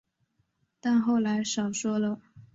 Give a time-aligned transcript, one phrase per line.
[0.79, 2.19] 但后来少说了